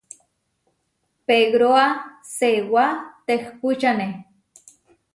[1.27, 1.85] Pegroá
[2.35, 2.85] seewá
[3.27, 4.07] tehpúčane.